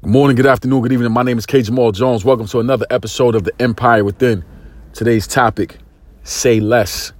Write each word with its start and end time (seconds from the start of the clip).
Good 0.00 0.12
morning, 0.12 0.36
good 0.36 0.46
afternoon, 0.46 0.82
good 0.82 0.92
evening. 0.92 1.10
My 1.10 1.24
name 1.24 1.38
is 1.38 1.44
K. 1.44 1.60
Jamal 1.60 1.90
Jones. 1.90 2.24
Welcome 2.24 2.46
to 2.46 2.60
another 2.60 2.86
episode 2.88 3.34
of 3.34 3.42
The 3.42 3.52
Empire 3.60 4.04
Within. 4.04 4.44
Today's 4.92 5.26
topic 5.26 5.78
say 6.22 6.60
less. 6.60 7.10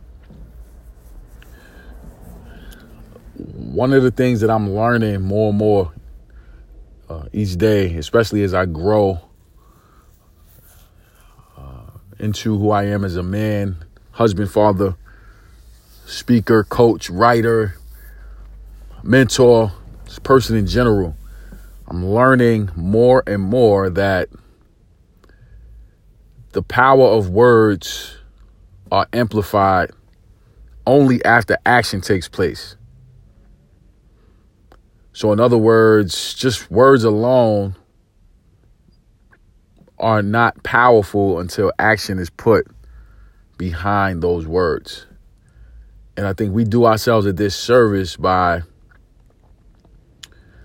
One 3.34 3.92
of 3.92 4.04
the 4.04 4.12
things 4.12 4.40
that 4.42 4.48
I'm 4.48 4.76
learning 4.76 5.22
more 5.22 5.48
and 5.48 5.58
more 5.58 5.92
uh, 7.08 7.24
each 7.32 7.56
day, 7.56 7.96
especially 7.96 8.44
as 8.44 8.54
I 8.54 8.64
grow 8.64 9.22
uh, 11.56 11.90
into 12.20 12.56
who 12.56 12.70
I 12.70 12.84
am 12.84 13.04
as 13.04 13.16
a 13.16 13.24
man, 13.24 13.74
husband, 14.12 14.52
father, 14.52 14.94
speaker, 16.06 16.62
coach, 16.62 17.10
writer, 17.10 17.76
mentor, 19.02 19.72
person 20.22 20.56
in 20.56 20.68
general 20.68 21.16
I'm 21.88 22.04
learning 22.04 22.70
more 22.76 23.22
and 23.26 23.42
more 23.42 23.88
that 23.88 24.28
the 26.52 26.62
power 26.62 27.06
of 27.06 27.30
words 27.30 28.18
are 28.92 29.06
amplified 29.12 29.90
only 30.86 31.24
after 31.24 31.56
action 31.64 32.02
takes 32.02 32.28
place. 32.28 32.76
So, 35.14 35.32
in 35.32 35.40
other 35.40 35.56
words, 35.56 36.34
just 36.34 36.70
words 36.70 37.04
alone 37.04 37.74
are 39.98 40.22
not 40.22 40.62
powerful 40.62 41.40
until 41.40 41.72
action 41.78 42.18
is 42.18 42.28
put 42.28 42.66
behind 43.56 44.22
those 44.22 44.46
words. 44.46 45.06
And 46.18 46.26
I 46.26 46.34
think 46.34 46.54
we 46.54 46.64
do 46.64 46.84
ourselves 46.84 47.26
a 47.26 47.32
disservice 47.32 48.16
by 48.16 48.62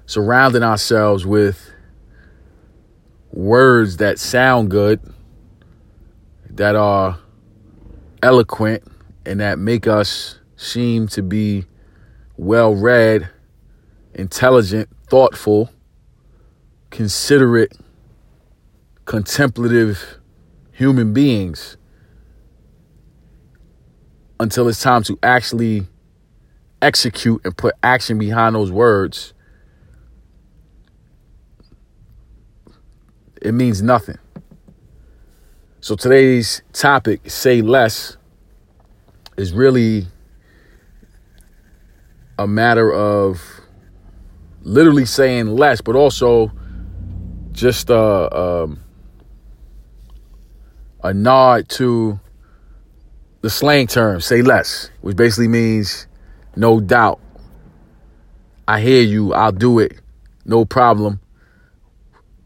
surrounding 0.05 0.63
ourselves 0.63 1.25
with 1.25 1.71
words 3.31 3.98
that 3.98 4.20
sound 4.20 4.70
good, 4.70 5.00
that 6.50 6.75
are 6.75 7.17
eloquent, 8.22 8.83
and 9.25 9.39
that 9.39 9.58
make 9.58 9.88
us 9.88 10.39
seem 10.55 11.08
to 11.08 11.22
be 11.23 11.66
well 12.38 12.75
read, 12.75 13.30
intelligent, 14.14 14.89
thoughtful, 15.09 15.69
considerate, 16.89 17.75
contemplative 19.05 20.20
human 20.72 21.14
beings. 21.14 21.77
Until 24.39 24.67
it's 24.67 24.81
time 24.81 25.03
to 25.03 25.17
actually 25.23 25.88
execute 26.81 27.42
and 27.45 27.55
put 27.55 27.75
action 27.81 28.17
behind 28.17 28.55
those 28.55 28.72
words 28.72 29.33
it 33.44 33.53
means 33.53 33.81
nothing. 33.81 34.17
So 35.81 35.95
today's 35.95 36.61
topic, 36.72 37.30
say 37.30 37.61
less, 37.61 38.16
is 39.36 39.52
really 39.52 40.08
a 42.39 42.47
matter 42.47 42.91
of 42.91 43.41
literally 44.61 45.05
saying 45.05 45.47
less, 45.58 45.81
but 45.81 45.95
also 45.95 46.52
just 47.52 47.91
um, 47.91 48.81
a 51.03 51.14
nod 51.14 51.67
to 51.69 52.19
the 53.41 53.49
slang 53.49 53.88
term, 53.88 54.21
say 54.21 54.41
less, 54.41 54.89
which 55.02 55.17
basically 55.17 55.49
means 55.49 56.08
no 56.55 56.80
doubt. 56.80 57.19
I 58.69 58.80
hear 58.80 59.02
you, 59.02 59.33
I'll 59.33 59.52
do 59.52 59.80
it, 59.80 59.99
no 60.45 60.64
problem 60.64 61.19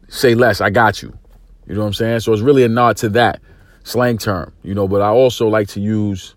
say 0.07 0.35
less. 0.35 0.61
I 0.61 0.69
got 0.69 1.01
you. 1.01 1.17
You 1.67 1.75
know 1.75 1.81
what 1.81 1.87
I'm 1.87 1.93
saying? 1.93 2.21
So 2.21 2.33
it's 2.33 2.41
really 2.41 2.63
a 2.63 2.69
nod 2.69 2.97
to 2.97 3.09
that 3.09 3.41
slang 3.83 4.17
term, 4.17 4.53
you 4.63 4.73
know. 4.73 4.87
But 4.87 5.01
I 5.01 5.09
also 5.09 5.47
like 5.47 5.67
to 5.69 5.81
use 5.81 6.35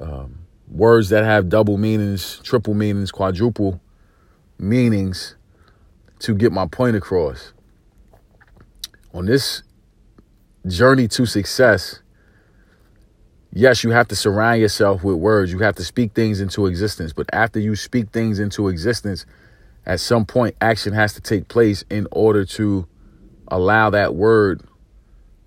um, 0.00 0.40
words 0.70 1.08
that 1.08 1.24
have 1.24 1.48
double 1.48 1.78
meanings, 1.78 2.40
triple 2.44 2.74
meanings, 2.74 3.10
quadruple 3.10 3.80
meanings 4.58 5.36
to 6.20 6.34
get 6.34 6.52
my 6.52 6.66
point 6.66 6.96
across. 6.96 7.52
On 9.14 9.24
this 9.24 9.62
journey 10.66 11.08
to 11.08 11.24
success, 11.24 12.00
yes, 13.52 13.82
you 13.82 13.90
have 13.90 14.08
to 14.08 14.16
surround 14.16 14.60
yourself 14.60 15.02
with 15.02 15.16
words. 15.16 15.50
You 15.50 15.60
have 15.60 15.76
to 15.76 15.84
speak 15.84 16.12
things 16.12 16.40
into 16.40 16.66
existence. 16.66 17.12
But 17.12 17.26
after 17.32 17.58
you 17.58 17.74
speak 17.74 18.10
things 18.10 18.38
into 18.38 18.68
existence, 18.68 19.24
at 19.86 20.00
some 20.00 20.26
point, 20.26 20.56
action 20.60 20.92
has 20.92 21.14
to 21.14 21.22
take 21.22 21.48
place 21.48 21.84
in 21.88 22.06
order 22.10 22.44
to 22.44 22.86
allow 23.48 23.90
that 23.90 24.14
word 24.14 24.62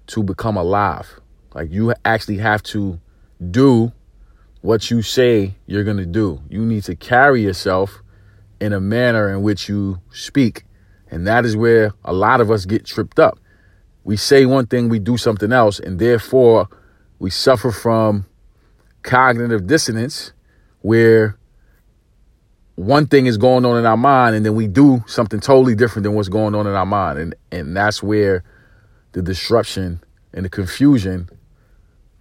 to 0.07 0.23
become 0.23 0.57
alive. 0.57 1.19
Like 1.53 1.71
you 1.71 1.93
actually 2.05 2.37
have 2.37 2.63
to 2.63 2.99
do 3.49 3.91
what 4.61 4.91
you 4.91 5.01
say 5.01 5.55
you're 5.65 5.83
going 5.83 5.97
to 5.97 6.05
do. 6.05 6.41
You 6.49 6.65
need 6.65 6.83
to 6.83 6.95
carry 6.95 7.41
yourself 7.43 8.01
in 8.59 8.73
a 8.73 8.79
manner 8.79 9.29
in 9.29 9.41
which 9.41 9.67
you 9.67 9.99
speak. 10.11 10.63
And 11.09 11.27
that 11.27 11.45
is 11.45 11.57
where 11.57 11.93
a 12.05 12.13
lot 12.13 12.41
of 12.41 12.51
us 12.51 12.65
get 12.65 12.85
tripped 12.85 13.19
up. 13.19 13.39
We 14.03 14.17
say 14.17 14.45
one 14.45 14.67
thing, 14.67 14.89
we 14.89 14.99
do 14.99 15.17
something 15.17 15.51
else, 15.51 15.79
and 15.79 15.99
therefore 15.99 16.67
we 17.19 17.29
suffer 17.29 17.71
from 17.71 18.25
cognitive 19.03 19.67
dissonance 19.67 20.31
where 20.81 21.37
one 22.81 23.05
thing 23.05 23.27
is 23.27 23.37
going 23.37 23.63
on 23.65 23.77
in 23.77 23.85
our 23.85 23.97
mind 23.97 24.35
and 24.35 24.45
then 24.45 24.55
we 24.55 24.67
do 24.67 25.03
something 25.05 25.39
totally 25.39 25.75
different 25.75 26.03
than 26.03 26.13
what's 26.13 26.29
going 26.29 26.55
on 26.55 26.65
in 26.65 26.73
our 26.73 26.85
mind. 26.85 27.19
And 27.19 27.35
and 27.51 27.77
that's 27.77 28.01
where 28.01 28.43
the 29.11 29.21
disruption 29.21 30.01
and 30.33 30.45
the 30.45 30.49
confusion 30.49 31.29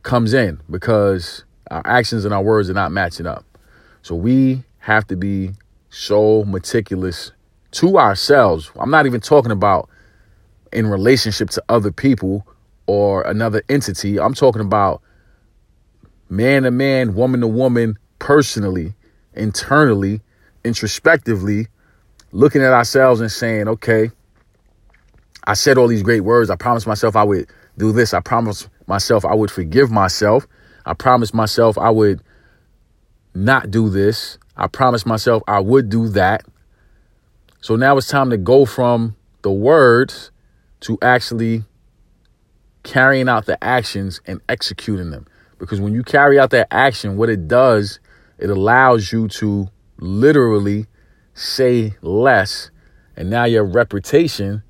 comes 0.02 0.34
in 0.34 0.60
because 0.68 1.44
our 1.70 1.82
actions 1.84 2.24
and 2.24 2.34
our 2.34 2.42
words 2.42 2.68
are 2.68 2.74
not 2.74 2.92
matching 2.92 3.26
up. 3.26 3.44
So 4.02 4.14
we 4.14 4.64
have 4.78 5.06
to 5.06 5.16
be 5.16 5.52
so 5.88 6.44
meticulous 6.44 7.32
to 7.72 7.98
ourselves. 7.98 8.70
I'm 8.78 8.90
not 8.90 9.06
even 9.06 9.20
talking 9.20 9.52
about 9.52 9.88
in 10.72 10.86
relationship 10.86 11.50
to 11.50 11.62
other 11.68 11.90
people 11.90 12.46
or 12.86 13.22
another 13.22 13.62
entity. 13.68 14.18
I'm 14.20 14.34
talking 14.34 14.62
about 14.62 15.00
man 16.28 16.64
to 16.64 16.70
man 16.70 17.14
woman 17.14 17.40
to 17.40 17.46
woman 17.46 17.98
personally 18.18 18.94
internally 19.34 20.20
introspectively 20.64 21.68
looking 22.32 22.62
at 22.62 22.72
ourselves 22.72 23.20
and 23.20 23.30
saying, 23.30 23.68
okay, 23.68 24.10
I 25.44 25.54
said 25.54 25.78
all 25.78 25.88
these 25.88 26.02
great 26.02 26.20
words. 26.20 26.50
I 26.50 26.56
promised 26.56 26.86
myself 26.86 27.16
I 27.16 27.24
would 27.24 27.48
do 27.76 27.92
this. 27.92 28.14
I 28.14 28.20
promised 28.20 28.68
myself 28.86 29.24
I 29.24 29.34
would 29.34 29.50
forgive 29.50 29.90
myself. 29.90 30.46
I 30.84 30.94
promised 30.94 31.34
myself 31.34 31.78
I 31.78 31.90
would 31.90 32.22
not 33.34 33.70
do 33.70 33.88
this. 33.88 34.38
I 34.56 34.66
promised 34.66 35.06
myself 35.06 35.42
I 35.48 35.60
would 35.60 35.88
do 35.88 36.08
that. 36.08 36.44
So 37.60 37.76
now 37.76 37.96
it's 37.96 38.08
time 38.08 38.30
to 38.30 38.36
go 38.36 38.64
from 38.64 39.16
the 39.42 39.50
words 39.50 40.30
to 40.80 40.98
actually 41.02 41.64
carrying 42.82 43.28
out 43.28 43.46
the 43.46 43.62
actions 43.62 44.20
and 44.26 44.40
executing 44.48 45.10
them. 45.10 45.26
Because 45.58 45.80
when 45.80 45.92
you 45.92 46.02
carry 46.02 46.38
out 46.38 46.50
that 46.50 46.68
action, 46.70 47.16
what 47.16 47.28
it 47.28 47.46
does, 47.46 48.00
it 48.38 48.48
allows 48.48 49.12
you 49.12 49.28
to 49.28 49.68
literally 50.00 50.86
say 51.34 51.94
less. 52.02 52.70
And 53.16 53.30
now 53.30 53.44
your 53.44 53.64
reputation 53.64 54.62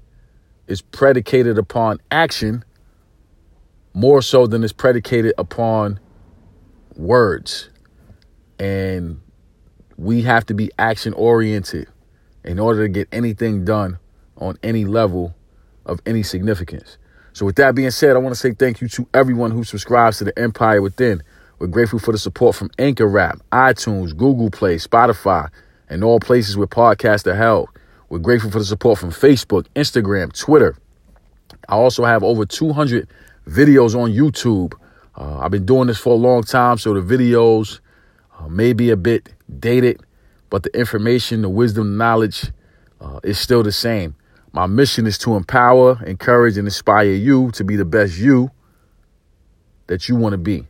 is 0.67 0.83
predicated 0.83 1.59
upon 1.59 1.99
action 2.11 2.65
more 3.93 4.23
so 4.23 4.47
than 4.47 4.63
it's 4.63 4.73
predicated 4.73 5.33
upon 5.39 5.99
words. 6.97 7.71
And 8.59 9.21
we 9.97 10.23
have 10.23 10.47
to 10.47 10.55
be 10.55 10.71
action 10.79 11.13
oriented 11.15 11.89
in 12.45 12.59
order 12.59 12.85
to 12.85 12.89
get 12.89 13.09
anything 13.13 13.65
done 13.65 13.99
on 14.37 14.59
any 14.63 14.85
level 14.85 15.35
of 15.85 16.01
any 16.07 16.23
significance. 16.23 16.97
So, 17.33 17.47
with 17.47 17.57
that 17.57 17.75
being 17.75 17.91
said, 17.91 18.17
I 18.17 18.19
want 18.19 18.35
to 18.35 18.41
say 18.41 18.53
thank 18.53 18.81
you 18.81 18.89
to 18.89 19.07
everyone 19.15 19.51
who 19.51 19.65
subscribes 19.65 20.19
to 20.19 20.25
the 20.25 20.39
Empire 20.39 20.83
Within. 20.83 21.23
We're 21.61 21.67
grateful 21.67 21.99
for 21.99 22.13
the 22.13 22.19
support 22.19 22.57
from 22.57 22.71
Anchor 22.79 23.07
Rap, 23.07 23.39
iTunes, 23.53 24.17
Google 24.17 24.51
Play, 24.51 24.77
Spotify, 24.77 25.51
and 25.91 26.03
all 26.03 26.19
places 26.19 26.57
where 26.57 26.67
podcasts 26.67 27.27
are 27.27 27.35
held. 27.35 27.69
We're 28.09 28.19
grateful 28.19 28.51
for 28.51 28.61
the 28.61 28.65
support 28.65 28.99
from 28.99 29.11
Facebook, 29.11 29.67
Instagram, 29.77 30.33
Twitter. 30.33 30.75
I 31.69 31.75
also 31.75 32.07
have 32.07 32.23
over 32.25 32.47
200 32.47 33.07
videos 33.47 33.95
on 33.95 34.11
YouTube. 34.11 34.73
Uh, 35.15 35.41
I've 35.41 35.51
been 35.51 35.67
doing 35.67 35.89
this 35.89 35.99
for 35.99 36.15
a 36.15 36.17
long 36.17 36.45
time, 36.45 36.79
so 36.79 36.95
the 36.95 37.03
videos 37.03 37.81
uh, 38.39 38.49
may 38.49 38.73
be 38.73 38.89
a 38.89 38.97
bit 38.97 39.29
dated, 39.59 40.01
but 40.49 40.63
the 40.63 40.75
information, 40.75 41.43
the 41.43 41.51
wisdom, 41.51 41.99
knowledge 41.99 42.53
uh, 43.03 43.21
is 43.23 43.39
still 43.39 43.63
the 43.63 43.71
same. 43.71 44.17
My 44.53 44.65
mission 44.65 45.07
is 45.07 45.19
to 45.19 45.37
empower, 45.37 46.03
encourage, 46.07 46.57
and 46.57 46.67
inspire 46.67 47.13
you 47.13 47.51
to 47.51 47.65
be 47.65 47.77
the 47.77 47.85
best 47.85 48.17
you 48.17 48.51
that 49.89 50.09
you 50.09 50.17
want 50.17 50.33
to 50.33 50.39
be. 50.39 50.70